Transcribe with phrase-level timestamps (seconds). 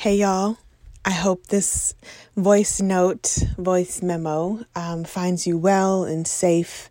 [0.00, 0.56] Hey, y'all.
[1.04, 1.94] I hope this
[2.34, 6.88] voice note, voice memo um, finds you well and safe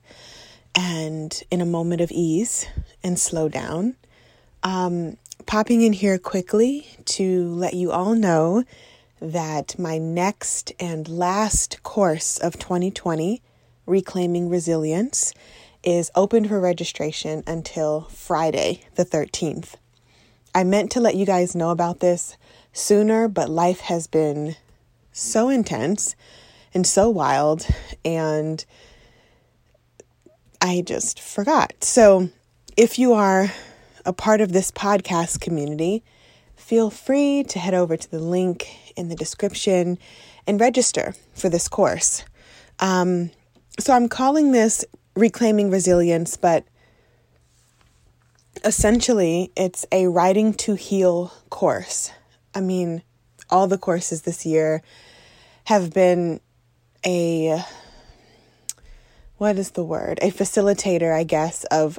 [0.75, 2.67] and in a moment of ease
[3.01, 3.95] and slow down.
[4.61, 5.17] Um,
[5.47, 8.63] popping in here quickly to let you all know
[9.19, 13.41] that my next and last course of 2020,
[13.87, 15.33] Reclaiming Resilience,
[15.83, 19.77] is open for registration until Friday, the 13th.
[20.53, 22.37] I meant to let you guys know about this
[22.79, 24.55] sooner, but life has been
[25.11, 26.15] so intense
[26.73, 27.67] and so wild,
[28.05, 28.63] and
[30.61, 31.83] I just forgot.
[31.83, 32.29] So,
[32.77, 33.51] if you are
[34.05, 36.03] a part of this podcast community,
[36.55, 39.97] feel free to head over to the link in the description
[40.47, 42.23] and register for this course.
[42.79, 43.31] Um,
[43.79, 46.63] so, I'm calling this Reclaiming Resilience, but
[48.63, 52.11] essentially, it's a Writing to Heal course.
[52.53, 53.03] I mean,
[53.49, 54.81] all the courses this year
[55.65, 56.39] have been
[57.05, 57.63] a
[59.37, 60.19] what is the word?
[60.21, 61.97] A facilitator, I guess, of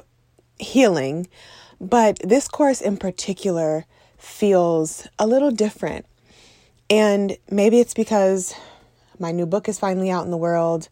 [0.59, 1.27] healing.
[1.79, 3.85] But this course in particular
[4.17, 6.05] feels a little different.
[6.87, 8.53] And maybe it's because
[9.17, 10.87] my new book is finally out in the world.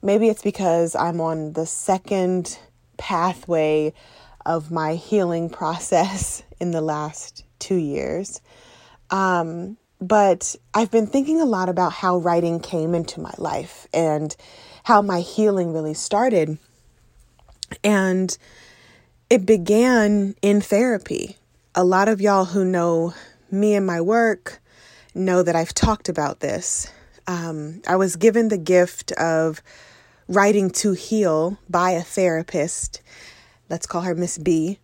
[0.00, 2.58] Maybe it's because I'm on the second
[2.96, 3.92] pathway
[4.46, 8.40] of my healing process in the last two years.
[9.10, 14.34] Um, but I've been thinking a lot about how writing came into my life and
[14.84, 16.58] how my healing really started.
[17.84, 18.36] And
[19.28, 21.36] it began in therapy.
[21.74, 23.14] A lot of y'all who know
[23.50, 24.60] me and my work
[25.14, 26.90] know that I've talked about this.
[27.26, 29.62] Um, I was given the gift of
[30.28, 33.02] writing to heal by a therapist.
[33.68, 34.78] Let's call her Miss B.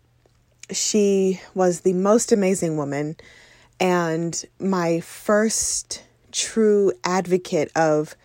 [0.70, 3.16] She was the most amazing woman
[3.80, 8.16] and my first true advocate of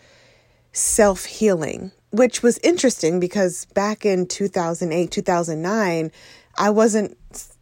[0.73, 6.11] self healing, which was interesting because back in 2008, 2009,
[6.57, 7.17] I wasn't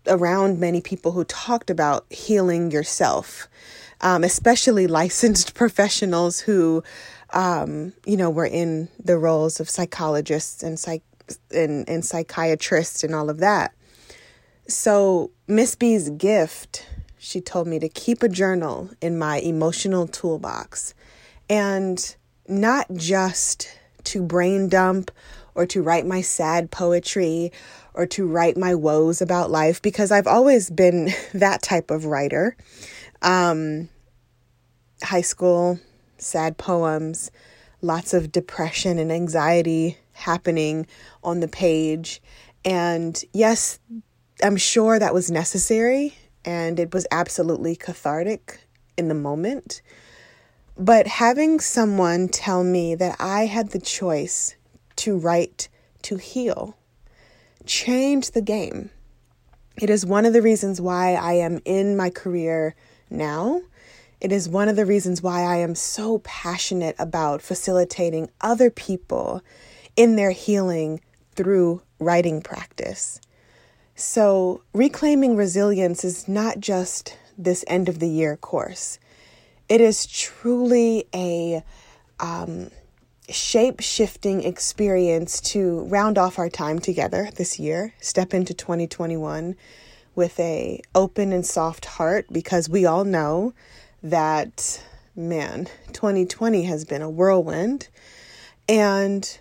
[0.08, 3.48] around many people who talked about healing yourself,
[4.02, 6.84] um, especially licensed professionals who,
[7.32, 11.04] um, you know, were in the roles of psychologists and psych
[11.52, 13.74] and, and psychiatrists and all of that.
[14.68, 16.86] So Miss B's gift
[17.20, 20.94] she told me to keep a journal in my emotional toolbox
[21.50, 22.16] and
[22.48, 25.12] not just to brain dump
[25.54, 27.52] or to write my sad poetry
[27.94, 32.56] or to write my woes about life because I've always been that type of writer.
[33.22, 33.90] Um,
[35.04, 35.78] high school,
[36.18, 37.32] sad poems,
[37.82, 40.88] lots of depression and anxiety happening
[41.22, 42.22] on the page.
[42.64, 43.80] And yes,
[44.42, 46.16] I'm sure that was necessary
[46.50, 48.62] and it was absolutely cathartic
[48.98, 49.84] in the moment.
[50.76, 54.56] But having someone tell me that I had the choice
[54.96, 55.70] to write
[56.02, 56.76] to heal
[57.68, 58.90] changed the game.
[59.80, 62.74] It is one of the reasons why I am in my career
[63.12, 63.62] now.
[64.20, 69.44] It is one of the reasons why I am so passionate about facilitating other people
[69.96, 71.02] in their healing
[71.36, 73.22] through writing practice.
[74.00, 78.98] So, reclaiming resilience is not just this end of the year course,
[79.68, 81.66] it is truly a
[82.18, 82.72] um,
[83.28, 89.58] shape shifting experience to round off our time together this year, step into 2021
[90.16, 93.54] with a open and soft heart because we all know
[94.02, 94.82] that
[95.14, 97.90] man 2020 has been a whirlwind.
[98.70, 99.40] And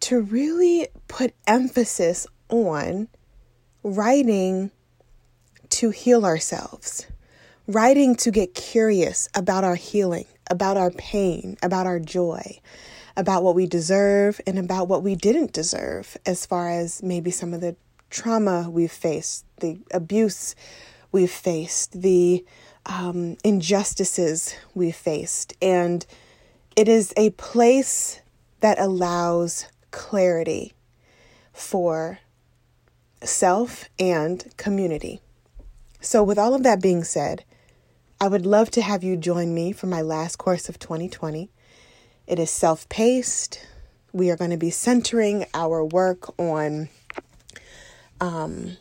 [0.00, 3.06] to really put emphasis on
[3.88, 4.70] writing
[5.70, 7.06] to heal ourselves,
[7.66, 12.60] writing to get curious about our healing, about our pain, about our joy,
[13.16, 17.52] about what we deserve, and about what we didn't deserve, as far as maybe some
[17.52, 17.76] of the
[18.10, 20.54] trauma we've faced, the abuse
[21.12, 22.44] we've faced, the
[22.86, 25.54] um, injustices we've faced.
[25.60, 26.06] And
[26.76, 28.20] it is a place
[28.60, 30.74] that allows clarity
[31.52, 32.20] for
[33.22, 35.20] self and community.
[36.00, 37.44] So, with all of that being said,
[38.20, 41.50] I would love to have you join me for my last course of 2020.
[42.26, 43.66] It is self paced.
[44.12, 46.88] We are going to be centering our work on
[48.20, 48.76] um,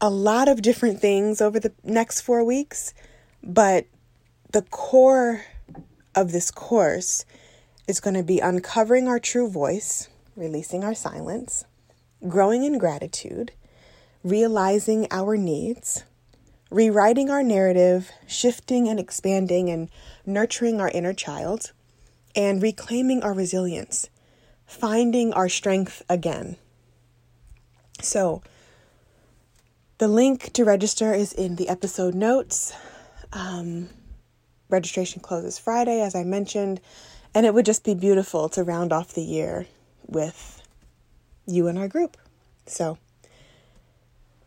[0.00, 2.92] a lot of different things over the next four weeks,
[3.42, 3.86] but
[4.52, 5.44] the core
[6.14, 7.24] of this course
[7.88, 11.64] is going to be uncovering our true voice, releasing our silence,
[12.28, 13.52] growing in gratitude,
[14.22, 16.04] realizing our needs,
[16.70, 19.88] rewriting our narrative, shifting and expanding and
[20.24, 21.72] nurturing our inner child,
[22.34, 24.08] and reclaiming our resilience,
[24.66, 26.56] finding our strength again.
[28.00, 28.42] So,
[29.98, 32.72] the link to register is in the episode notes.
[33.32, 33.88] Um,
[34.68, 36.80] registration closes Friday, as I mentioned,
[37.34, 39.66] and it would just be beautiful to round off the year
[40.06, 40.61] with
[41.46, 42.16] you and our group.
[42.66, 42.98] So,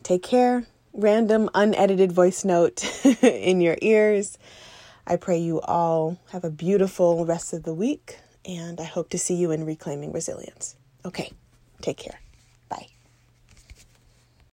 [0.03, 0.65] take care.
[0.93, 2.83] Random, unedited voice note
[3.21, 4.37] in your ears.
[5.05, 9.17] I pray you all have a beautiful rest of the week, and I hope to
[9.17, 10.75] see you in Reclaiming Resilience.
[11.05, 11.31] Okay,
[11.81, 12.19] take care.